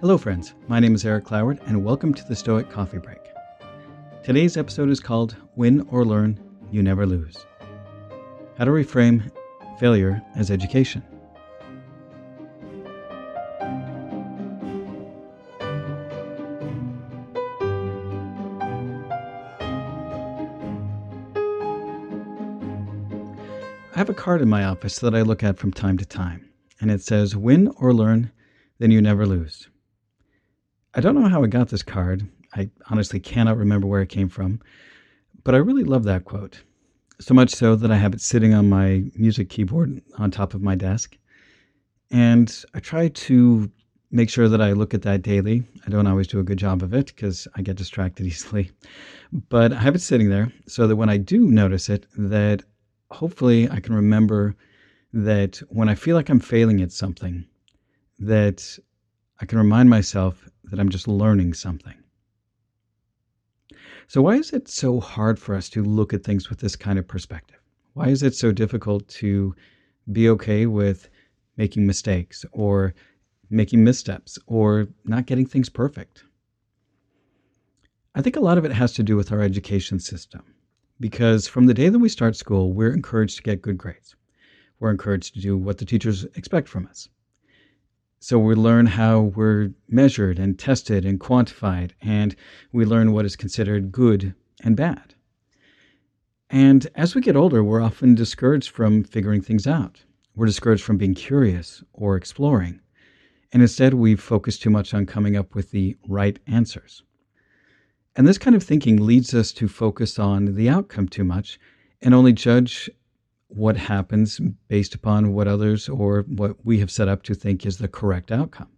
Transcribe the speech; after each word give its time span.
Hello, 0.00 0.16
friends. 0.16 0.54
My 0.68 0.78
name 0.78 0.94
is 0.94 1.04
Erick 1.04 1.24
Cloward, 1.24 1.58
and 1.66 1.84
welcome 1.84 2.14
to 2.14 2.22
the 2.28 2.36
Stoic 2.36 2.70
Coffee 2.70 2.98
Break. 2.98 3.18
Today's 4.22 4.56
episode 4.56 4.90
is 4.90 5.00
called 5.00 5.34
Win 5.56 5.80
or 5.90 6.04
Learn, 6.04 6.38
You 6.70 6.84
Never 6.84 7.04
Lose. 7.04 7.44
How 8.56 8.64
to 8.64 8.70
reframe 8.70 9.28
failure 9.80 10.22
as 10.36 10.52
education. 10.52 11.02
I 23.92 23.98
have 23.98 24.08
a 24.08 24.14
card 24.14 24.42
in 24.42 24.48
my 24.48 24.62
office 24.62 25.00
that 25.00 25.16
I 25.16 25.22
look 25.22 25.42
at 25.42 25.58
from 25.58 25.72
time 25.72 25.98
to 25.98 26.06
time, 26.06 26.48
and 26.80 26.88
it 26.92 27.02
says, 27.02 27.34
Win 27.34 27.66
or 27.78 27.92
learn, 27.92 28.30
then 28.78 28.92
you 28.92 29.02
never 29.02 29.26
lose. 29.26 29.66
I 30.98 31.00
don't 31.00 31.14
know 31.14 31.28
how 31.28 31.44
I 31.44 31.46
got 31.46 31.68
this 31.68 31.84
card. 31.84 32.26
I 32.56 32.70
honestly 32.90 33.20
cannot 33.20 33.56
remember 33.56 33.86
where 33.86 34.02
it 34.02 34.08
came 34.08 34.28
from, 34.28 34.60
but 35.44 35.54
I 35.54 35.58
really 35.58 35.84
love 35.84 36.02
that 36.02 36.24
quote. 36.24 36.60
So 37.20 37.34
much 37.34 37.50
so 37.50 37.76
that 37.76 37.92
I 37.92 37.96
have 37.96 38.14
it 38.14 38.20
sitting 38.20 38.52
on 38.52 38.68
my 38.68 39.04
music 39.14 39.48
keyboard 39.48 40.02
on 40.16 40.32
top 40.32 40.54
of 40.54 40.60
my 40.60 40.74
desk. 40.74 41.16
And 42.10 42.52
I 42.74 42.80
try 42.80 43.10
to 43.10 43.70
make 44.10 44.28
sure 44.28 44.48
that 44.48 44.60
I 44.60 44.72
look 44.72 44.92
at 44.92 45.02
that 45.02 45.22
daily. 45.22 45.62
I 45.86 45.90
don't 45.90 46.08
always 46.08 46.26
do 46.26 46.40
a 46.40 46.42
good 46.42 46.58
job 46.58 46.82
of 46.82 46.92
it 46.92 47.06
because 47.06 47.46
I 47.54 47.62
get 47.62 47.76
distracted 47.76 48.26
easily. 48.26 48.72
But 49.50 49.72
I 49.72 49.78
have 49.78 49.94
it 49.94 50.00
sitting 50.00 50.30
there 50.30 50.52
so 50.66 50.88
that 50.88 50.96
when 50.96 51.10
I 51.10 51.16
do 51.16 51.46
notice 51.46 51.88
it, 51.88 52.06
that 52.16 52.64
hopefully 53.12 53.70
I 53.70 53.78
can 53.78 53.94
remember 53.94 54.56
that 55.12 55.58
when 55.68 55.88
I 55.88 55.94
feel 55.94 56.16
like 56.16 56.28
I'm 56.28 56.40
failing 56.40 56.80
at 56.80 56.90
something, 56.90 57.46
that 58.18 58.80
I 59.40 59.46
can 59.46 59.58
remind 59.58 59.88
myself 59.88 60.48
that 60.64 60.80
I'm 60.80 60.88
just 60.88 61.06
learning 61.06 61.54
something. 61.54 61.94
So, 64.08 64.22
why 64.22 64.36
is 64.36 64.52
it 64.52 64.68
so 64.68 65.00
hard 65.00 65.38
for 65.38 65.54
us 65.54 65.68
to 65.70 65.84
look 65.84 66.12
at 66.12 66.24
things 66.24 66.48
with 66.48 66.60
this 66.60 66.76
kind 66.76 66.98
of 66.98 67.06
perspective? 67.06 67.60
Why 67.92 68.08
is 68.08 68.22
it 68.22 68.34
so 68.34 68.52
difficult 68.52 69.06
to 69.08 69.54
be 70.10 70.28
okay 70.30 70.66
with 70.66 71.08
making 71.56 71.86
mistakes 71.86 72.44
or 72.52 72.94
making 73.50 73.84
missteps 73.84 74.38
or 74.46 74.88
not 75.04 75.26
getting 75.26 75.46
things 75.46 75.68
perfect? 75.68 76.24
I 78.14 78.22
think 78.22 78.36
a 78.36 78.40
lot 78.40 78.58
of 78.58 78.64
it 78.64 78.72
has 78.72 78.92
to 78.94 79.02
do 79.02 79.16
with 79.16 79.30
our 79.30 79.42
education 79.42 80.00
system 80.00 80.42
because 80.98 81.46
from 81.46 81.66
the 81.66 81.74
day 81.74 81.88
that 81.88 81.98
we 81.98 82.08
start 82.08 82.34
school, 82.34 82.72
we're 82.72 82.92
encouraged 82.92 83.36
to 83.36 83.42
get 83.42 83.62
good 83.62 83.78
grades. 83.78 84.16
We're 84.80 84.90
encouraged 84.90 85.34
to 85.34 85.40
do 85.40 85.56
what 85.56 85.78
the 85.78 85.84
teachers 85.84 86.24
expect 86.34 86.68
from 86.68 86.86
us. 86.86 87.08
So 88.20 88.38
we 88.38 88.54
learn 88.54 88.86
how 88.86 89.20
we're 89.20 89.72
measured 89.88 90.38
and 90.38 90.58
tested 90.58 91.04
and 91.04 91.20
quantified, 91.20 91.92
and 92.00 92.34
we 92.72 92.84
learn 92.84 93.12
what 93.12 93.24
is 93.24 93.36
considered 93.36 93.92
good 93.92 94.34
and 94.62 94.76
bad. 94.76 95.14
And 96.50 96.88
as 96.94 97.14
we 97.14 97.20
get 97.20 97.36
older, 97.36 97.62
we're 97.62 97.80
often 97.80 98.14
discouraged 98.14 98.70
from 98.70 99.04
figuring 99.04 99.42
things 99.42 99.66
out. 99.66 100.02
We're 100.34 100.46
discouraged 100.46 100.82
from 100.82 100.96
being 100.96 101.14
curious 101.14 101.84
or 101.92 102.16
exploring. 102.16 102.80
And 103.52 103.62
instead, 103.62 103.94
we 103.94 104.16
focus 104.16 104.58
too 104.58 104.70
much 104.70 104.94
on 104.94 105.06
coming 105.06 105.36
up 105.36 105.54
with 105.54 105.70
the 105.70 105.96
right 106.08 106.38
answers. 106.46 107.02
And 108.16 108.26
this 108.26 108.38
kind 108.38 108.56
of 108.56 108.62
thinking 108.64 109.04
leads 109.04 109.32
us 109.32 109.52
to 109.52 109.68
focus 109.68 110.18
on 110.18 110.56
the 110.56 110.68
outcome 110.68 111.08
too 111.08 111.24
much 111.24 111.60
and 112.02 112.14
only 112.14 112.32
judge 112.32 112.90
what 113.48 113.76
happens 113.76 114.40
based 114.68 114.94
upon 114.94 115.32
what 115.32 115.48
others 115.48 115.88
or 115.88 116.22
what 116.22 116.64
we 116.64 116.78
have 116.78 116.90
set 116.90 117.08
up 117.08 117.22
to 117.24 117.34
think 117.34 117.64
is 117.66 117.78
the 117.78 117.88
correct 117.88 118.30
outcome. 118.30 118.68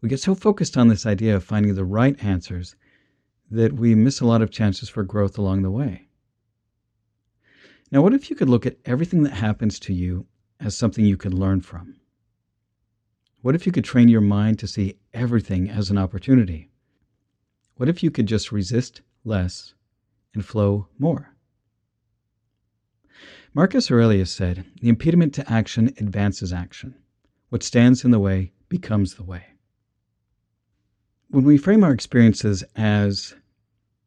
We 0.00 0.08
get 0.08 0.20
so 0.20 0.34
focused 0.34 0.76
on 0.76 0.88
this 0.88 1.06
idea 1.06 1.34
of 1.34 1.44
finding 1.44 1.74
the 1.74 1.84
right 1.84 2.22
answers 2.22 2.76
that 3.50 3.72
we 3.72 3.94
miss 3.94 4.20
a 4.20 4.26
lot 4.26 4.42
of 4.42 4.50
chances 4.50 4.88
for 4.88 5.04
growth 5.04 5.38
along 5.38 5.62
the 5.62 5.70
way. 5.70 6.08
Now, 7.92 8.02
what 8.02 8.12
if 8.12 8.28
you 8.28 8.36
could 8.36 8.48
look 8.48 8.66
at 8.66 8.78
everything 8.84 9.22
that 9.22 9.34
happens 9.34 9.78
to 9.80 9.94
you 9.94 10.26
as 10.58 10.76
something 10.76 11.04
you 11.04 11.16
could 11.16 11.32
learn 11.32 11.60
from? 11.60 11.94
What 13.42 13.54
if 13.54 13.64
you 13.64 13.70
could 13.70 13.84
train 13.84 14.08
your 14.08 14.20
mind 14.20 14.58
to 14.58 14.66
see 14.66 14.98
everything 15.14 15.70
as 15.70 15.90
an 15.90 15.98
opportunity? 15.98 16.70
What 17.76 17.88
if 17.88 18.02
you 18.02 18.10
could 18.10 18.26
just 18.26 18.50
resist 18.50 19.02
less 19.24 19.74
and 20.34 20.44
flow 20.44 20.88
more? 20.98 21.35
Marcus 23.56 23.90
Aurelius 23.90 24.30
said, 24.30 24.66
The 24.82 24.90
impediment 24.90 25.32
to 25.32 25.50
action 25.50 25.86
advances 25.96 26.52
action. 26.52 26.94
What 27.48 27.62
stands 27.62 28.04
in 28.04 28.10
the 28.10 28.18
way 28.18 28.52
becomes 28.68 29.14
the 29.14 29.24
way. 29.24 29.44
When 31.28 31.44
we 31.44 31.56
frame 31.56 31.82
our 31.82 31.90
experiences 31.90 32.64
as 32.76 33.34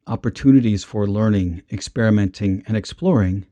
opportunities 0.05 0.83
for 0.83 1.07
learning, 1.07 1.63
experimenting, 1.71 2.61
and 2.67 2.77
exploring, 2.77 3.47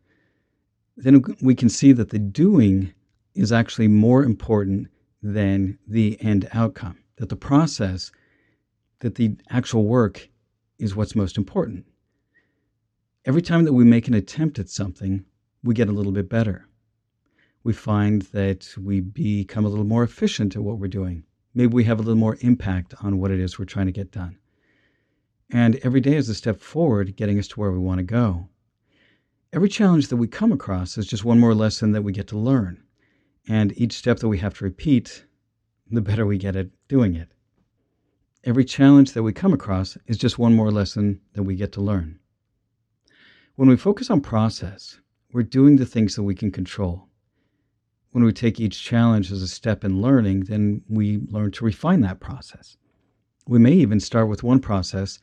then 0.96 1.24
we 1.42 1.56
can 1.56 1.68
see 1.68 1.94
that 1.94 2.12
the 2.12 2.20
doing 2.20 2.94
is 3.34 3.52
actually 3.52 3.88
more 3.88 4.24
important 4.24 4.90
than 5.24 5.80
the 5.88 6.16
end 6.22 6.48
outcome, 6.54 7.00
that 7.16 7.30
the 7.30 7.36
process 7.36 8.12
that 9.00 9.16
the 9.16 9.36
actual 9.50 9.86
work 9.86 10.30
is 10.78 10.96
what's 10.96 11.16
most 11.16 11.40
important. 11.40 11.88
Every 13.26 13.42
time 13.42 13.66
that 13.66 13.74
we 13.74 13.84
make 13.84 14.08
an 14.08 14.14
attempt 14.14 14.60
at 14.60 14.70
something, 14.70 15.26
we 15.64 15.74
get 15.74 15.90
a 15.90 15.94
little 15.94 16.12
bit 16.12 16.30
better. 16.30 16.68
We 17.64 17.74
find 17.74 18.22
that 18.34 18.74
we 18.82 19.02
become 19.02 19.66
a 19.66 19.70
little 19.70 19.86
more 19.86 20.04
efficient 20.04 20.56
at 20.56 20.64
what 20.64 20.80
we're 20.80 20.88
doing. 20.88 21.24
Maybe 21.54 21.74
we 21.74 21.84
have 21.86 22.00
a 22.00 22.04
little 22.04 22.20
more 22.20 22.38
impact 22.42 22.94
on 23.02 23.20
what 23.20 23.32
it 23.32 23.40
is 23.40 23.58
we're 23.58 23.66
trying 23.66 23.88
to 23.88 23.92
get 23.92 24.12
done. 24.12 24.38
And 25.50 25.78
every 25.78 26.02
day 26.02 26.16
is 26.16 26.30
a 26.30 26.36
step 26.36 26.60
forward, 26.60 27.16
getting 27.16 27.40
us 27.40 27.48
to 27.50 27.60
where 27.60 27.72
we 27.72 27.80
want 27.80 28.00
to 28.00 28.04
go. 28.04 28.50
Every 29.54 29.70
challenge 29.70 30.10
that 30.10 30.18
we 30.18 30.28
come 30.28 30.52
across 30.52 30.98
is 30.98 31.08
just 31.08 31.26
one 31.26 31.40
more 31.40 31.56
lesson 31.56 31.94
that 31.94 32.04
we 32.04 32.12
get 32.12 32.28
to 32.28 32.38
learn. 32.38 32.84
And 33.48 33.78
each 33.78 33.94
step 33.94 34.20
that 34.20 34.28
we 34.28 34.40
have 34.40 34.58
to 34.58 34.66
repeat, 34.66 35.26
the 35.90 36.02
better 36.02 36.26
we 36.26 36.38
get 36.38 36.56
at 36.56 36.68
doing 36.90 37.16
it. 37.16 37.30
Every 38.44 38.66
challenge 38.66 39.14
that 39.14 39.24
we 39.24 39.34
come 39.34 39.54
across 39.54 39.98
is 40.06 40.18
just 40.18 40.38
one 40.38 40.54
more 40.54 40.72
lesson 40.72 41.22
that 41.34 41.44
we 41.44 41.56
get 41.56 41.72
to 41.74 41.82
learn. 41.82 42.20
When 43.56 43.70
we 43.70 43.78
focus 43.78 44.10
on 44.10 44.22
process, 44.22 45.00
we're 45.32 45.44
doing 45.44 45.76
the 45.76 45.86
things 45.86 46.16
that 46.16 46.24
we 46.24 46.36
can 46.36 46.52
control. 46.52 47.08
When 48.12 48.24
we 48.24 48.32
take 48.32 48.60
each 48.60 48.84
challenge 48.84 49.32
as 49.32 49.42
a 49.42 49.48
step 49.48 49.84
in 49.84 50.02
learning, 50.02 50.46
then 50.46 50.82
we 50.90 51.20
learn 51.30 51.52
to 51.52 51.66
refine 51.66 52.02
that 52.02 52.20
process. 52.20 52.78
We 53.48 53.60
may 53.60 53.74
even 53.74 54.00
start 54.00 54.30
with 54.30 54.44
one 54.44 54.60
process 54.60 55.20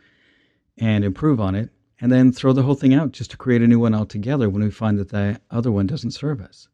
and 0.78 1.04
improve 1.04 1.40
on 1.40 1.54
it, 1.54 1.70
and 2.00 2.10
then 2.10 2.32
throw 2.32 2.52
the 2.52 2.62
whole 2.62 2.74
thing 2.74 2.92
out 2.92 3.12
just 3.12 3.30
to 3.30 3.36
create 3.36 3.62
a 3.62 3.66
new 3.66 3.78
one 3.78 3.94
altogether 3.94 4.50
when 4.50 4.62
we 4.62 4.70
find 4.70 4.98
that 4.98 5.10
the 5.10 5.40
other 5.50 5.70
one 5.70 5.86
doesn't 5.86 6.10
serve 6.10 6.40
us. 6.40 6.68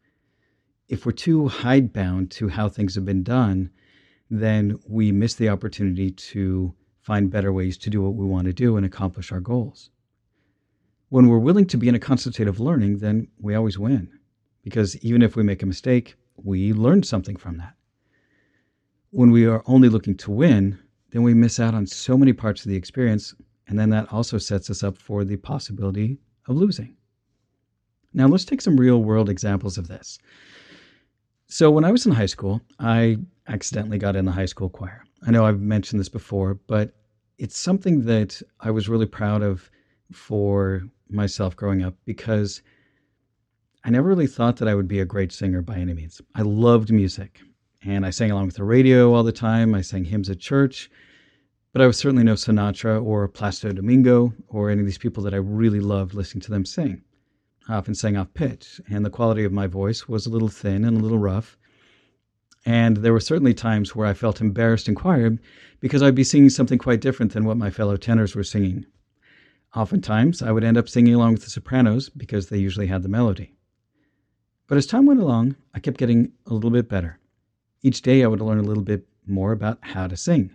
If 0.89 1.07
we're 1.07 1.13
too 1.13 1.49
hidebound 1.49 2.31
to 2.33 2.49
how 2.49 2.69
things 2.69 2.95
have 2.95 3.05
been 3.05 3.23
done, 3.23 3.71
then 4.31 4.79
we 4.89 5.13
miss 5.13 5.35
the 5.35 5.49
opportunity 5.49 6.11
to 6.11 6.75
find 7.01 7.31
better 7.31 7.53
ways 7.53 7.77
to 7.79 7.91
do 7.91 8.03
what 8.03 8.15
we 8.15 8.27
want 8.27 8.47
to 8.47 8.53
do 8.53 8.77
and 8.77 8.87
accomplish 8.87 9.31
our 9.31 9.41
goals. 9.41 9.91
When 11.11 11.27
we're 11.27 11.39
willing 11.39 11.67
to 11.67 11.77
be 11.77 11.89
in 11.89 11.97
a 11.97 12.47
of 12.47 12.61
learning, 12.61 12.99
then 12.99 13.27
we 13.41 13.57
always 13.57 13.77
win. 13.77 14.09
Because 14.63 14.97
even 14.99 15.23
if 15.23 15.35
we 15.35 15.43
make 15.43 15.61
a 15.61 15.67
mistake, 15.67 16.15
we 16.37 16.73
learn 16.73 17.03
something 17.03 17.35
from 17.35 17.59
that. 17.59 17.75
When 19.11 19.33
we 19.33 19.45
are 19.45 19.65
only 19.67 19.89
looking 19.89 20.17
to 20.19 20.31
win, 20.31 20.79
then 21.11 21.25
we 21.25 21.35
miss 21.35 21.59
out 21.59 21.75
on 21.75 21.85
so 21.85 22.17
many 22.17 22.33
parts 22.33 22.65
of 22.65 22.71
the 22.71 22.77
experience, 22.77 23.35
and 23.67 23.77
then 23.77 23.91
that 23.91 24.13
also 24.13 24.39
sets 24.39 24.71
us 24.71 24.85
up 24.85 24.97
for 24.97 25.25
the 25.25 25.37
possibility 25.37 26.17
of 26.47 26.57
losing. 26.57 26.95
Now, 28.15 28.29
let's 28.29 28.45
take 28.45 28.61
some 28.61 28.79
real 28.79 29.03
world 29.03 29.29
examples 29.29 29.79
of 29.79 29.89
this. 29.89 30.17
So, 31.49 31.73
when 31.73 31.85
I 31.85 31.91
was 31.91 32.07
in 32.07 32.13
high 32.13 32.27
school, 32.27 32.61
I 32.79 33.19
accidentally 33.49 33.99
got 33.99 34.15
in 34.15 34.27
the 34.27 34.33
high 34.33 34.47
school 34.47 34.69
choir. 34.69 35.03
I 35.27 35.33
know 35.33 35.45
I've 35.45 35.61
mentioned 35.61 35.99
this 35.99 36.09
before, 36.09 36.55
but 36.55 36.93
it's 37.39 37.59
something 37.59 38.05
that 38.05 38.41
I 38.61 38.71
was 38.71 38.89
really 38.89 39.07
proud 39.07 39.43
of 39.43 39.69
for 40.13 40.85
myself 41.13 41.57
growing 41.57 41.83
up 41.83 41.95
because 42.05 42.63
I 43.85 43.91
never 43.91 44.09
really 44.09 44.27
thought 44.27 44.59
that 44.59 44.69
I 44.69 44.75
would 44.75 44.89
be 44.89 45.01
a 45.01 45.05
great 45.05 45.33
singer 45.33 45.63
by 45.63 45.77
any 45.77 45.95
means. 45.95 46.21
I 46.35 46.43
loved 46.43 46.93
music 46.93 47.41
and 47.83 48.05
I 48.05 48.11
sang 48.11 48.31
along 48.31 48.47
with 48.47 48.57
the 48.57 48.65
radio 48.65 49.15
all 49.15 49.23
the 49.23 49.33
time. 49.33 49.75
I 49.75 49.81
sang 49.81 50.05
hymns 50.05 50.29
at 50.29 50.39
church, 50.39 50.91
but 51.73 51.81
I 51.81 51.87
was 51.87 51.97
certainly 51.97 52.25
no 52.25 52.35
Sinatra 52.35 53.03
or 53.03 53.27
Placido 53.29 53.75
Domingo 53.75 54.35
or 54.49 54.71
any 54.71 54.81
of 54.81 54.87
these 54.87 54.99
people 54.99 55.23
that 55.25 55.35
I 55.35 55.39
really 55.39 55.81
loved 55.81 56.15
listening 56.15 56.43
to 56.43 56.51
them 56.51 56.65
sing. 56.65 57.03
I 57.69 57.75
often 57.75 57.95
sang 57.95 58.17
off 58.17 58.35
pitch, 58.35 58.81
and 58.89 59.05
the 59.05 59.11
quality 59.11 59.45
of 59.45 59.53
my 59.53 59.67
voice 59.67 60.09
was 60.09 60.27
a 60.27 60.31
little 60.31 60.49
thin 60.49 60.85
and 60.85 60.97
a 60.97 61.01
little 61.01 61.19
rough. 61.19 61.57
And 62.67 62.99
there 62.99 63.13
were 63.13 63.21
certainly 63.21 63.55
times 63.55 63.95
where 63.95 64.07
I 64.07 64.15
felt 64.15 64.41
embarrassed 64.41 64.89
in 64.89 64.95
choir 64.95 65.39
because 65.79 66.03
I'd 66.03 66.15
be 66.15 66.25
singing 66.25 66.51
something 66.51 66.79
quite 66.79 67.01
different 67.01 67.33
than 67.33 67.45
what 67.45 67.57
my 67.57 67.71
fellow 67.71 67.97
tenors 67.97 68.35
were 68.35 68.45
singing. 68.45 68.87
Oftentimes, 69.75 70.43
I 70.43 70.51
would 70.51 70.65
end 70.65 70.77
up 70.77 70.89
singing 70.89 71.15
along 71.15 71.35
with 71.35 71.45
the 71.45 71.51
sopranos 71.51 72.09
because 72.09 72.49
they 72.49 72.59
usually 72.59 72.89
had 72.89 73.03
the 73.03 73.09
melody. 73.09 73.55
But 74.67 74.79
as 74.79 74.87
time 74.87 75.07
went 75.07 75.21
along, 75.21 75.57
I 75.75 75.81
kept 75.81 75.99
getting 75.99 76.33
a 76.47 76.55
little 76.55 76.71
bit 76.71 76.89
better. 76.89 77.19
Each 77.83 78.03
day, 78.03 78.25
I 78.25 78.27
would 78.27 78.41
learn 78.41 78.59
a 78.59 78.65
little 78.65 78.83
bit 78.83 79.07
more 79.27 79.53
about 79.53 79.79
how 79.83 80.07
to 80.07 80.17
sing. 80.17 80.51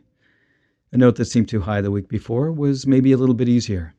A 0.92 0.98
note 0.98 1.16
that 1.16 1.26
seemed 1.26 1.50
too 1.50 1.62
high 1.62 1.82
the 1.82 1.92
week 1.92 2.08
before 2.08 2.52
was 2.52 2.86
maybe 2.86 3.12
a 3.12 3.18
little 3.18 3.36
bit 3.36 3.50
easier. 3.50 3.94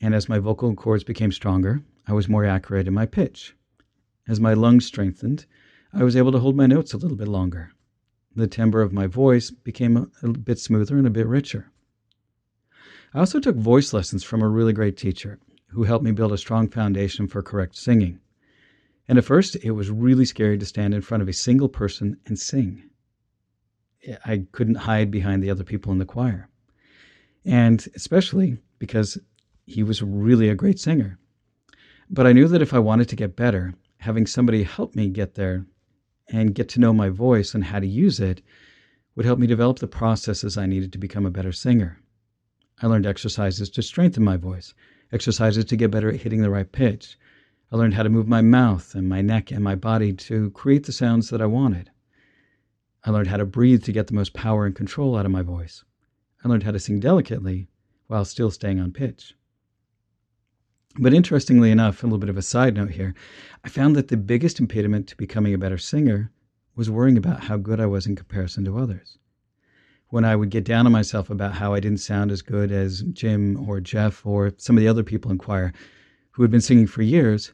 And 0.00 0.14
as 0.14 0.28
my 0.28 0.38
vocal 0.38 0.74
cords 0.74 1.04
became 1.04 1.32
stronger, 1.32 1.82
I 2.06 2.12
was 2.12 2.28
more 2.28 2.44
accurate 2.44 2.88
in 2.88 2.94
my 2.94 3.06
pitch. 3.06 3.54
As 4.26 4.40
my 4.40 4.54
lungs 4.54 4.86
strengthened, 4.86 5.46
I 5.92 6.04
was 6.04 6.16
able 6.16 6.32
to 6.32 6.38
hold 6.38 6.56
my 6.56 6.66
notes 6.66 6.92
a 6.92 6.98
little 6.98 7.16
bit 7.16 7.28
longer. 7.28 7.72
The 8.34 8.46
timbre 8.46 8.82
of 8.82 8.92
my 8.92 9.06
voice 9.06 9.50
became 9.50 9.96
a, 9.96 10.08
a 10.22 10.28
bit 10.28 10.58
smoother 10.58 10.96
and 10.96 11.06
a 11.06 11.10
bit 11.10 11.26
richer. 11.26 11.70
I 13.14 13.20
also 13.20 13.40
took 13.40 13.56
voice 13.56 13.92
lessons 13.92 14.22
from 14.22 14.42
a 14.42 14.48
really 14.48 14.72
great 14.72 14.96
teacher 14.96 15.38
who 15.68 15.84
helped 15.84 16.04
me 16.04 16.12
build 16.12 16.32
a 16.32 16.38
strong 16.38 16.68
foundation 16.68 17.26
for 17.26 17.42
correct 17.42 17.76
singing. 17.76 18.20
And 19.08 19.16
at 19.16 19.24
first, 19.24 19.56
it 19.56 19.70
was 19.70 19.90
really 19.90 20.26
scary 20.26 20.58
to 20.58 20.66
stand 20.66 20.92
in 20.92 21.00
front 21.00 21.22
of 21.22 21.28
a 21.28 21.32
single 21.32 21.68
person 21.68 22.18
and 22.26 22.38
sing. 22.38 22.90
I 24.26 24.46
couldn't 24.52 24.74
hide 24.76 25.10
behind 25.10 25.42
the 25.42 25.50
other 25.50 25.64
people 25.64 25.90
in 25.92 25.98
the 25.98 26.04
choir. 26.04 26.50
And 27.44 27.86
especially 27.96 28.58
because 28.78 29.18
he 29.64 29.82
was 29.82 30.02
really 30.02 30.50
a 30.50 30.54
great 30.54 30.78
singer. 30.78 31.18
But 32.10 32.26
I 32.26 32.32
knew 32.32 32.46
that 32.48 32.62
if 32.62 32.74
I 32.74 32.78
wanted 32.78 33.08
to 33.08 33.16
get 33.16 33.36
better, 33.36 33.74
having 33.98 34.26
somebody 34.26 34.62
help 34.62 34.94
me 34.94 35.08
get 35.08 35.34
there 35.34 35.64
and 36.28 36.54
get 36.54 36.68
to 36.70 36.80
know 36.80 36.92
my 36.92 37.08
voice 37.08 37.54
and 37.54 37.64
how 37.64 37.80
to 37.80 37.86
use 37.86 38.20
it 38.20 38.42
would 39.14 39.24
help 39.24 39.38
me 39.38 39.46
develop 39.46 39.78
the 39.78 39.88
processes 39.88 40.58
I 40.58 40.66
needed 40.66 40.92
to 40.92 40.98
become 40.98 41.24
a 41.24 41.30
better 41.30 41.52
singer. 41.52 42.00
I 42.80 42.86
learned 42.86 43.06
exercises 43.06 43.70
to 43.70 43.82
strengthen 43.82 44.22
my 44.22 44.36
voice, 44.36 44.72
exercises 45.10 45.64
to 45.64 45.76
get 45.76 45.90
better 45.90 46.10
at 46.10 46.20
hitting 46.20 46.42
the 46.42 46.50
right 46.50 46.70
pitch. 46.70 47.18
I 47.72 47.76
learned 47.76 47.94
how 47.94 48.04
to 48.04 48.08
move 48.08 48.28
my 48.28 48.40
mouth 48.40 48.94
and 48.94 49.08
my 49.08 49.20
neck 49.20 49.50
and 49.50 49.64
my 49.64 49.74
body 49.74 50.12
to 50.12 50.50
create 50.50 50.86
the 50.86 50.92
sounds 50.92 51.30
that 51.30 51.42
I 51.42 51.46
wanted. 51.46 51.90
I 53.04 53.10
learned 53.10 53.28
how 53.28 53.36
to 53.36 53.44
breathe 53.44 53.84
to 53.84 53.92
get 53.92 54.06
the 54.06 54.14
most 54.14 54.32
power 54.32 54.64
and 54.64 54.74
control 54.74 55.16
out 55.16 55.26
of 55.26 55.32
my 55.32 55.42
voice. 55.42 55.84
I 56.44 56.48
learned 56.48 56.62
how 56.62 56.70
to 56.70 56.78
sing 56.78 57.00
delicately 57.00 57.68
while 58.06 58.24
still 58.24 58.50
staying 58.50 58.80
on 58.80 58.92
pitch. 58.92 59.34
But 60.98 61.14
interestingly 61.14 61.70
enough, 61.70 62.02
a 62.02 62.06
little 62.06 62.18
bit 62.18 62.30
of 62.30 62.36
a 62.36 62.42
side 62.42 62.74
note 62.74 62.90
here, 62.90 63.14
I 63.64 63.68
found 63.68 63.96
that 63.96 64.08
the 64.08 64.16
biggest 64.16 64.60
impediment 64.60 65.08
to 65.08 65.16
becoming 65.16 65.52
a 65.52 65.58
better 65.58 65.78
singer 65.78 66.32
was 66.74 66.90
worrying 66.90 67.18
about 67.18 67.44
how 67.44 67.56
good 67.56 67.80
I 67.80 67.86
was 67.86 68.06
in 68.06 68.16
comparison 68.16 68.64
to 68.64 68.78
others. 68.78 69.18
When 70.10 70.24
I 70.24 70.36
would 70.36 70.48
get 70.48 70.64
down 70.64 70.86
on 70.86 70.92
myself 70.92 71.28
about 71.28 71.52
how 71.52 71.74
I 71.74 71.80
didn't 71.80 72.00
sound 72.00 72.30
as 72.30 72.40
good 72.40 72.72
as 72.72 73.02
Jim 73.12 73.68
or 73.68 73.78
Jeff 73.78 74.24
or 74.24 74.54
some 74.56 74.76
of 74.76 74.80
the 74.80 74.88
other 74.88 75.02
people 75.02 75.30
in 75.30 75.36
choir 75.36 75.72
who 76.30 76.42
had 76.42 76.50
been 76.50 76.62
singing 76.62 76.86
for 76.86 77.02
years, 77.02 77.52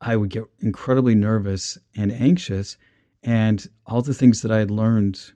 I 0.00 0.16
would 0.16 0.30
get 0.30 0.44
incredibly 0.60 1.14
nervous 1.14 1.76
and 1.94 2.10
anxious 2.10 2.78
and 3.22 3.68
all 3.84 4.00
the 4.00 4.14
things 4.14 4.40
that 4.40 4.50
I 4.50 4.58
had 4.58 4.70
learned 4.70 5.32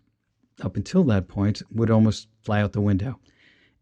up 0.63 0.75
until 0.75 1.05
that 1.05 1.29
point 1.29 1.61
would 1.71 1.91
almost 1.91 2.29
fly 2.41 2.63
out 2.63 2.73
the 2.73 2.81
window. 2.81 3.21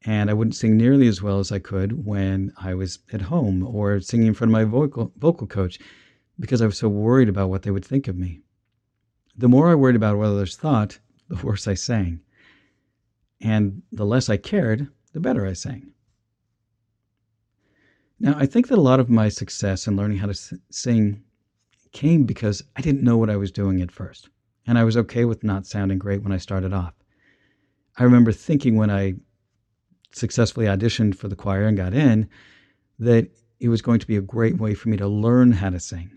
And 0.05 0.29
I 0.29 0.35
wouldn't 0.35 0.57
sing 0.57 0.77
nearly 0.77 1.07
as 1.07 1.23
well 1.23 1.39
as 1.39 1.53
I 1.53 1.61
could 1.61 2.05
when 2.05 2.53
I 2.57 2.75
was 2.75 2.99
at 3.13 3.23
home 3.23 3.65
or 3.65 4.01
singing 4.01 4.27
in 4.27 4.35
front 4.35 4.51
of 4.51 4.53
my 4.53 4.65
vocal, 4.65 5.13
vocal 5.17 5.47
coach 5.47 5.79
because 6.41 6.63
I 6.63 6.67
was 6.67 6.79
so 6.79 6.89
worried 6.89 7.29
about 7.29 7.51
what 7.51 7.63
they 7.63 7.71
would 7.71 7.85
think 7.85 8.09
of 8.09 8.17
me. 8.17 8.41
The 9.37 9.49
more 9.49 9.69
I 9.69 9.77
worried 9.77 9.97
about 9.97 10.17
what 10.19 10.27
others 10.27 10.57
thought, 10.57 10.99
the 11.29 11.37
worse 11.47 11.69
I 11.69 11.75
sang. 11.75 12.23
And 13.41 13.83
the 13.91 14.05
less 14.05 14.29
I 14.29 14.37
cared, 14.37 14.89
the 15.13 15.21
better 15.21 15.47
I 15.47 15.55
sang. 15.55 15.93
Now, 18.19 18.35
I 18.37 18.45
think 18.45 18.69
that 18.69 18.79
a 18.79 18.83
lot 18.83 19.01
of 19.01 19.09
my 19.09 19.31
success 19.31 19.87
in 19.87 19.97
learning 19.97 20.19
how 20.19 20.27
to 20.27 20.59
sing 20.71 21.25
came 21.93 22.25
because 22.25 22.63
I 22.77 22.83
didn't 22.83 23.03
know 23.03 23.17
what 23.17 23.31
I 23.31 23.37
was 23.37 23.51
doing 23.51 23.81
at 23.81 23.91
first, 23.91 24.29
and 24.67 24.79
I 24.79 24.85
was 24.85 24.97
okay 24.97 25.25
with 25.25 25.43
not 25.43 25.67
sounding 25.67 25.99
great 25.99 26.23
when 26.23 26.33
I 26.33 26.37
started 26.37 26.73
off. 26.73 26.95
I 27.97 28.05
remember 28.05 28.31
thinking 28.31 28.77
when 28.77 28.91
I 28.91 29.15
successfully 30.13 30.67
auditioned 30.67 31.15
for 31.15 31.29
the 31.29 31.37
choir 31.37 31.67
and 31.67 31.77
got 31.77 31.95
in 31.95 32.29
that 32.99 33.31
it 33.59 33.69
was 33.69 33.83
going 33.83 34.01
to 34.01 34.07
be 34.07 34.17
a 34.17 34.23
great 34.23 34.59
way 34.59 34.75
for 34.75 34.89
me 34.89 34.97
to 34.99 35.09
learn 35.09 35.53
how 35.53 35.71
to 35.71 35.81
sing. 35.81 36.11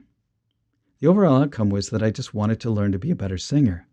The 1.00 1.08
overall 1.08 1.42
outcome 1.42 1.70
was 1.70 1.90
that 1.90 2.04
I 2.04 2.12
just 2.12 2.34
wanted 2.34 2.60
to 2.62 2.70
learn 2.70 2.92
to 2.92 3.00
be 3.00 3.12
a 3.12 3.16
better 3.16 3.38
singer, 3.38 3.88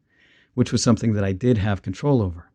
which 0.55 0.73
was 0.73 0.83
something 0.83 1.13
that 1.15 1.25
I 1.25 1.33
did 1.33 1.59
have 1.59 1.83
control 1.83 2.23
over. 2.23 2.50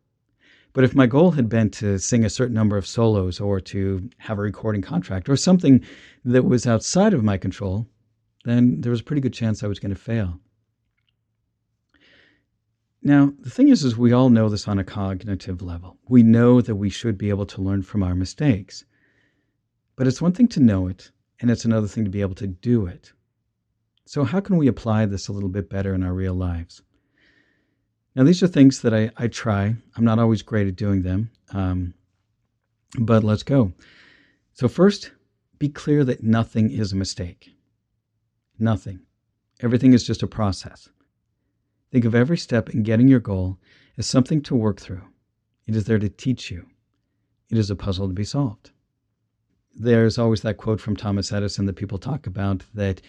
But 0.76 0.84
if 0.84 0.94
my 0.94 1.06
goal 1.06 1.30
had 1.30 1.48
been 1.48 1.70
to 1.70 1.98
sing 1.98 2.22
a 2.22 2.28
certain 2.28 2.54
number 2.54 2.76
of 2.76 2.86
solos 2.86 3.40
or 3.40 3.62
to 3.62 4.10
have 4.18 4.38
a 4.38 4.42
recording 4.42 4.82
contract 4.82 5.26
or 5.26 5.34
something 5.34 5.82
that 6.22 6.44
was 6.44 6.66
outside 6.66 7.14
of 7.14 7.24
my 7.24 7.38
control, 7.38 7.86
then 8.44 8.82
there 8.82 8.90
was 8.90 9.00
a 9.00 9.04
pretty 9.04 9.22
good 9.22 9.32
chance 9.32 9.62
I 9.62 9.68
was 9.68 9.78
going 9.78 9.94
to 9.94 9.98
fail. 9.98 10.38
Now, 13.00 13.32
the 13.40 13.48
thing 13.48 13.70
is, 13.70 13.84
is 13.84 13.96
we 13.96 14.12
all 14.12 14.28
know 14.28 14.50
this 14.50 14.68
on 14.68 14.78
a 14.78 14.84
cognitive 14.84 15.62
level. 15.62 15.96
We 16.10 16.22
know 16.22 16.60
that 16.60 16.76
we 16.76 16.90
should 16.90 17.16
be 17.16 17.30
able 17.30 17.46
to 17.46 17.62
learn 17.62 17.80
from 17.80 18.02
our 18.02 18.14
mistakes. 18.14 18.84
But 19.96 20.06
it's 20.06 20.20
one 20.20 20.32
thing 20.32 20.48
to 20.48 20.60
know 20.60 20.88
it, 20.88 21.10
and 21.40 21.50
it's 21.50 21.64
another 21.64 21.88
thing 21.88 22.04
to 22.04 22.10
be 22.10 22.20
able 22.20 22.34
to 22.34 22.46
do 22.46 22.84
it. 22.84 23.14
So, 24.04 24.24
how 24.24 24.40
can 24.40 24.58
we 24.58 24.68
apply 24.68 25.06
this 25.06 25.28
a 25.28 25.32
little 25.32 25.48
bit 25.48 25.70
better 25.70 25.94
in 25.94 26.02
our 26.02 26.12
real 26.12 26.34
lives? 26.34 26.82
Now, 28.16 28.24
these 28.24 28.42
are 28.42 28.48
things 28.48 28.80
that 28.80 28.94
I, 28.94 29.10
I 29.18 29.28
try. 29.28 29.76
I'm 29.94 30.04
not 30.04 30.18
always 30.18 30.40
great 30.40 30.66
at 30.66 30.74
doing 30.74 31.02
them, 31.02 31.30
um, 31.52 31.92
but 32.98 33.22
let's 33.22 33.42
go. 33.42 33.74
So, 34.54 34.68
first, 34.68 35.12
be 35.58 35.68
clear 35.68 36.02
that 36.04 36.22
nothing 36.22 36.70
is 36.70 36.92
a 36.92 36.96
mistake. 36.96 37.50
Nothing. 38.58 39.00
Everything 39.60 39.92
is 39.92 40.02
just 40.02 40.22
a 40.22 40.26
process. 40.26 40.88
Think 41.92 42.06
of 42.06 42.14
every 42.14 42.38
step 42.38 42.70
in 42.70 42.82
getting 42.82 43.06
your 43.06 43.20
goal 43.20 43.58
as 43.98 44.06
something 44.06 44.40
to 44.42 44.54
work 44.54 44.80
through. 44.80 45.02
It 45.66 45.76
is 45.76 45.84
there 45.84 45.98
to 45.98 46.08
teach 46.08 46.50
you. 46.50 46.66
It 47.50 47.58
is 47.58 47.70
a 47.70 47.76
puzzle 47.76 48.08
to 48.08 48.14
be 48.14 48.24
solved. 48.24 48.70
There's 49.74 50.16
always 50.16 50.40
that 50.40 50.56
quote 50.56 50.80
from 50.80 50.96
Thomas 50.96 51.32
Edison 51.32 51.66
that 51.66 51.76
people 51.76 51.98
talk 51.98 52.26
about 52.26 52.64
that, 52.72 53.02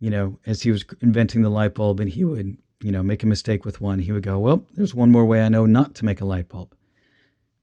you 0.00 0.10
know, 0.10 0.40
as 0.46 0.62
he 0.62 0.72
was 0.72 0.84
inventing 1.00 1.42
the 1.42 1.48
light 1.48 1.74
bulb 1.74 2.00
and 2.00 2.10
he 2.10 2.24
would, 2.24 2.56
you 2.82 2.92
know, 2.92 3.02
make 3.02 3.22
a 3.22 3.26
mistake 3.26 3.64
with 3.64 3.80
one, 3.80 4.00
he 4.00 4.12
would 4.12 4.22
go, 4.22 4.38
Well, 4.38 4.66
there's 4.74 4.94
one 4.94 5.10
more 5.10 5.24
way 5.24 5.42
I 5.42 5.48
know 5.48 5.66
not 5.66 5.94
to 5.96 6.04
make 6.04 6.20
a 6.20 6.24
light 6.24 6.48
bulb. 6.48 6.74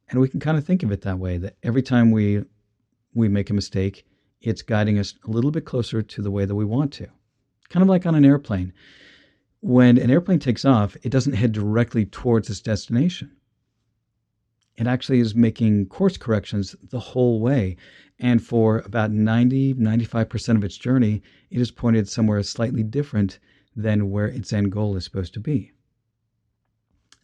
And 0.10 0.20
we 0.20 0.30
can 0.30 0.40
kind 0.40 0.58
of 0.58 0.66
think 0.66 0.82
of 0.82 0.92
it 0.92 1.02
that 1.02 1.20
way 1.20 1.38
that 1.38 1.58
every 1.62 1.84
time 1.84 2.12
we 2.12 2.44
we 3.14 3.28
make 3.28 3.50
a 3.50 3.54
mistake, 3.54 4.06
it's 4.42 4.62
guiding 4.62 4.98
us 4.98 5.16
a 5.26 5.30
little 5.30 5.52
bit 5.52 5.66
closer 5.66 6.02
to 6.02 6.22
the 6.22 6.32
way 6.32 6.46
that 6.46 6.56
we 6.56 6.66
want 6.66 6.94
to. 6.94 7.08
Kind 7.70 7.84
of 7.84 7.90
like 7.90 8.06
on 8.06 8.16
an 8.16 8.26
airplane. 8.26 8.74
When 9.62 9.98
an 9.98 10.10
airplane 10.10 10.40
takes 10.40 10.64
off, 10.64 10.96
it 11.04 11.10
doesn't 11.10 11.34
head 11.34 11.52
directly 11.52 12.06
towards 12.06 12.50
its 12.50 12.62
destination. 12.62 13.32
It 14.78 14.88
actually 14.88 15.20
is 15.20 15.36
making 15.36 15.88
course 15.88 16.16
corrections 16.16 16.76
the 16.82 17.00
whole 17.00 17.42
way. 17.42 17.76
And 18.18 18.42
for 18.42 18.80
about 18.80 19.12
90, 19.12 19.74
95% 19.74 20.56
of 20.56 20.64
its 20.64 20.78
journey, 20.78 21.22
it 21.50 21.60
is 21.60 21.72
pointed 21.72 22.08
somewhere 22.08 22.42
slightly 22.44 22.84
different 22.84 23.40
than 23.76 24.12
where 24.12 24.28
its 24.28 24.52
end 24.54 24.72
goal 24.72 24.96
is 24.96 25.04
supposed 25.04 25.34
to 25.34 25.40
be. 25.40 25.72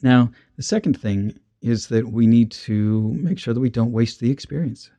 Now, 0.02 0.32
the 0.56 0.64
second 0.64 1.00
thing 1.00 1.40
is 1.62 1.88
that 1.88 2.12
we 2.12 2.28
need 2.28 2.52
to 2.52 3.14
make 3.14 3.40
sure 3.40 3.54
that 3.54 3.60
we 3.60 3.70
don't 3.70 3.92
waste 3.92 4.20
the 4.20 4.32
experience. 4.32 4.92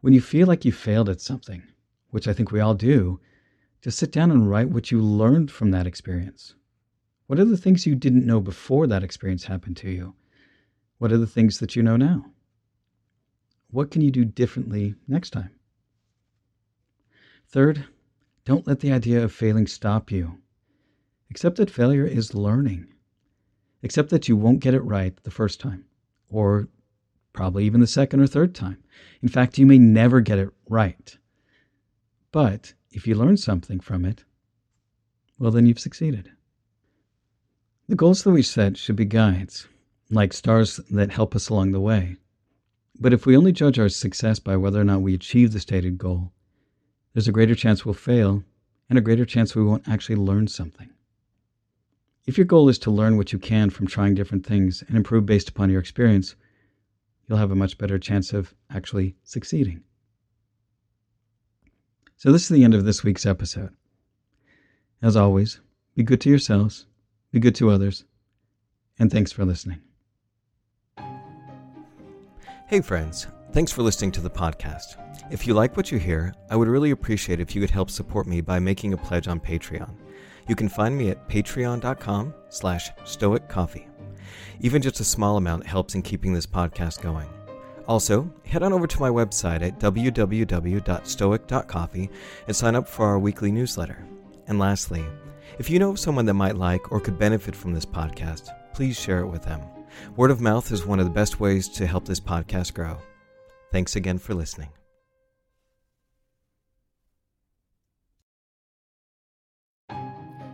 When 0.00 0.12
you 0.12 0.20
feel 0.20 0.46
like 0.46 0.64
you 0.64 0.72
failed 0.72 1.08
at 1.08 1.20
something, 1.20 1.62
which 2.10 2.28
I 2.28 2.32
think 2.32 2.50
we 2.50 2.60
all 2.60 2.74
do, 2.74 3.20
just 3.80 3.98
sit 3.98 4.12
down 4.12 4.30
and 4.30 4.50
write 4.50 4.70
what 4.70 4.90
you 4.90 5.00
learned 5.00 5.50
from 5.50 5.70
that 5.70 5.86
experience. 5.86 6.54
What 7.26 7.38
are 7.38 7.44
the 7.44 7.56
things 7.56 7.86
you 7.86 7.94
didn't 7.94 8.26
know 8.26 8.40
before 8.40 8.86
that 8.88 9.02
experience 9.02 9.44
happened 9.44 9.76
to 9.78 9.90
you? 9.90 10.14
What 10.98 11.12
are 11.12 11.18
the 11.18 11.26
things 11.26 11.58
that 11.58 11.76
you 11.76 11.82
know 11.82 11.96
now? 11.96 12.26
What 13.70 13.90
can 13.90 14.02
you 14.02 14.10
do 14.10 14.24
differently 14.24 14.96
next 15.06 15.30
time? 15.30 15.50
Third, 17.48 17.86
don't 18.44 18.66
let 18.66 18.80
the 18.80 18.92
idea 18.92 19.22
of 19.22 19.32
failing 19.32 19.66
stop 19.66 20.10
you. 20.10 20.38
Accept 21.30 21.56
that 21.56 21.70
failure 21.70 22.06
is 22.06 22.34
learning. 22.34 22.86
Accept 23.82 24.10
that 24.10 24.28
you 24.28 24.36
won't 24.36 24.60
get 24.60 24.74
it 24.74 24.80
right 24.80 25.16
the 25.22 25.30
first 25.30 25.60
time, 25.60 25.84
or 26.28 26.68
probably 27.32 27.64
even 27.64 27.80
the 27.80 27.86
second 27.86 28.20
or 28.20 28.26
third 28.26 28.54
time. 28.54 28.82
In 29.22 29.28
fact, 29.28 29.58
you 29.58 29.66
may 29.66 29.78
never 29.78 30.20
get 30.20 30.38
it 30.38 30.50
right. 30.68 31.16
But 32.32 32.74
if 32.90 33.06
you 33.06 33.14
learn 33.14 33.36
something 33.36 33.80
from 33.80 34.04
it, 34.04 34.24
well, 35.38 35.50
then 35.50 35.66
you've 35.66 35.78
succeeded. 35.78 36.30
The 37.88 37.96
goals 37.96 38.22
that 38.22 38.30
we 38.30 38.42
set 38.42 38.76
should 38.76 38.96
be 38.96 39.04
guides, 39.04 39.66
like 40.10 40.32
stars 40.32 40.76
that 40.90 41.12
help 41.12 41.34
us 41.34 41.48
along 41.48 41.72
the 41.72 41.80
way. 41.80 42.16
But 42.98 43.12
if 43.12 43.24
we 43.24 43.36
only 43.36 43.52
judge 43.52 43.78
our 43.78 43.88
success 43.88 44.38
by 44.38 44.56
whether 44.56 44.80
or 44.80 44.84
not 44.84 45.02
we 45.02 45.14
achieve 45.14 45.52
the 45.52 45.60
stated 45.60 45.96
goal, 45.96 46.32
there's 47.12 47.28
a 47.28 47.32
greater 47.32 47.54
chance 47.54 47.84
we'll 47.84 47.94
fail 47.94 48.44
and 48.88 48.98
a 48.98 49.02
greater 49.02 49.24
chance 49.24 49.54
we 49.54 49.64
won't 49.64 49.88
actually 49.88 50.16
learn 50.16 50.46
something. 50.48 50.90
If 52.26 52.36
your 52.36 52.44
goal 52.44 52.68
is 52.68 52.78
to 52.80 52.90
learn 52.90 53.16
what 53.16 53.32
you 53.32 53.38
can 53.38 53.70
from 53.70 53.86
trying 53.86 54.14
different 54.14 54.46
things 54.46 54.82
and 54.86 54.96
improve 54.96 55.26
based 55.26 55.48
upon 55.48 55.70
your 55.70 55.80
experience, 55.80 56.36
you'll 57.26 57.38
have 57.38 57.50
a 57.50 57.56
much 57.56 57.78
better 57.78 57.98
chance 57.98 58.32
of 58.32 58.54
actually 58.70 59.16
succeeding. 59.24 59.82
So, 62.16 62.30
this 62.30 62.42
is 62.42 62.48
the 62.50 62.64
end 62.64 62.74
of 62.74 62.84
this 62.84 63.02
week's 63.02 63.24
episode. 63.24 63.74
As 65.00 65.16
always, 65.16 65.60
be 65.94 66.02
good 66.02 66.20
to 66.20 66.28
yourselves, 66.28 66.86
be 67.32 67.40
good 67.40 67.54
to 67.56 67.70
others, 67.70 68.04
and 68.98 69.10
thanks 69.10 69.32
for 69.32 69.44
listening. 69.44 69.80
Hey, 72.66 72.82
friends. 72.82 73.26
Thanks 73.52 73.72
for 73.72 73.82
listening 73.82 74.12
to 74.12 74.20
the 74.20 74.30
podcast. 74.30 74.94
If 75.32 75.44
you 75.44 75.54
like 75.54 75.76
what 75.76 75.90
you 75.90 75.98
hear, 75.98 76.32
I 76.50 76.54
would 76.54 76.68
really 76.68 76.92
appreciate 76.92 77.40
if 77.40 77.52
you 77.52 77.60
could 77.60 77.70
help 77.70 77.90
support 77.90 78.28
me 78.28 78.40
by 78.40 78.60
making 78.60 78.92
a 78.92 78.96
pledge 78.96 79.26
on 79.26 79.40
Patreon. 79.40 79.92
You 80.46 80.54
can 80.54 80.68
find 80.68 80.96
me 80.96 81.10
at 81.10 81.28
patreon.com 81.28 82.32
slash 82.48 82.92
stoiccoffee. 83.04 83.88
Even 84.60 84.80
just 84.80 85.00
a 85.00 85.04
small 85.04 85.36
amount 85.36 85.66
helps 85.66 85.96
in 85.96 86.02
keeping 86.02 86.32
this 86.32 86.46
podcast 86.46 87.02
going. 87.02 87.28
Also, 87.88 88.32
head 88.46 88.62
on 88.62 88.72
over 88.72 88.86
to 88.86 89.00
my 89.00 89.08
website 89.08 89.62
at 89.62 89.80
www.stoic.coffee 89.80 92.10
and 92.46 92.54
sign 92.54 92.76
up 92.76 92.86
for 92.86 93.06
our 93.06 93.18
weekly 93.18 93.50
newsletter. 93.50 94.06
And 94.46 94.60
lastly, 94.60 95.04
if 95.58 95.68
you 95.68 95.80
know 95.80 95.90
of 95.90 95.98
someone 95.98 96.26
that 96.26 96.34
might 96.34 96.56
like 96.56 96.92
or 96.92 97.00
could 97.00 97.18
benefit 97.18 97.56
from 97.56 97.74
this 97.74 97.84
podcast, 97.84 98.50
please 98.74 98.96
share 98.96 99.22
it 99.22 99.28
with 99.28 99.42
them. 99.42 99.60
Word 100.14 100.30
of 100.30 100.40
mouth 100.40 100.70
is 100.70 100.86
one 100.86 101.00
of 101.00 101.04
the 101.04 101.10
best 101.10 101.40
ways 101.40 101.68
to 101.70 101.84
help 101.84 102.04
this 102.04 102.20
podcast 102.20 102.74
grow. 102.74 102.96
Thanks 103.72 103.96
again 103.96 104.18
for 104.18 104.34
listening. 104.34 104.68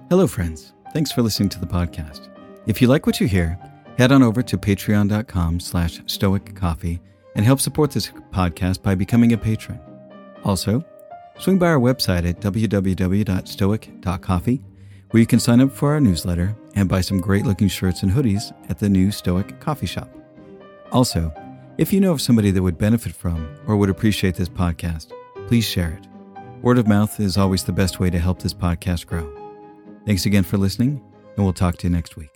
Hello, 0.09 0.27
friends. 0.27 0.73
Thanks 0.93 1.11
for 1.11 1.23
listening 1.23 1.49
to 1.51 1.59
the 1.59 1.67
podcast. 1.67 2.29
If 2.67 2.81
you 2.81 2.89
like 2.89 3.07
what 3.07 3.21
you 3.21 3.27
hear, 3.27 3.59
head 3.99 4.13
on 4.13 4.23
over 4.23 4.43
to 4.43 4.57
patreon.com 4.57 5.61
slash 5.61 6.01
stoiccoffee 6.07 7.01
and 7.35 7.45
help 7.45 7.61
support 7.61 7.91
this 7.91 8.11
podcast 8.31 8.83
by 8.83 8.95
becoming 8.95 9.33
a 9.33 9.39
patron. 9.39 9.81
Also, 10.45 10.85
swing 11.39 11.59
by 11.59 11.67
our 11.67 11.81
website 11.81 12.29
at 12.29 12.41
www.stoic.coffee 12.41 14.63
where 15.11 15.21
you 15.21 15.27
can 15.27 15.41
sign 15.41 15.61
up 15.61 15.73
for 15.73 15.93
our 15.93 16.01
newsletter 16.01 16.57
and 16.75 16.89
buy 16.89 17.01
some 17.01 17.21
great 17.21 17.45
looking 17.45 17.69
shirts 17.69 18.03
and 18.03 18.13
hoodies 18.13 18.53
at 18.71 18.79
the 18.79 18.89
new 18.89 19.11
Stoic 19.11 19.59
coffee 19.61 19.87
shop. 19.87 20.09
Also, 20.93 21.33
if 21.79 21.93
you 21.93 22.01
know 22.01 22.13
of 22.13 22.23
somebody 22.23 22.51
that 22.51 22.63
would 22.63 22.79
benefit 22.79 23.13
from 23.13 23.57
or 23.67 23.77
would 23.77 23.91
appreciate 23.91 24.35
this 24.35 24.49
podcast, 24.49 25.13
please 25.47 25.65
share 25.65 25.99
it. 26.01 26.09
Word 26.63 26.79
of 26.79 26.87
mouth 26.87 27.21
is 27.21 27.37
always 27.37 27.65
the 27.65 27.73
best 27.73 28.01
way 28.01 28.11
to 28.11 28.19
help 28.19 28.41
this 28.41 28.55
podcast 28.55 29.07
grow. 29.07 29.31
Thanks 30.07 30.27
again 30.27 30.43
for 30.43 30.57
listening, 30.57 31.03
and 31.37 31.45
we'll 31.45 31.53
talk 31.53 31.77
to 31.79 31.87
you 31.87 31.93
next 31.93 32.17
week. 32.17 32.36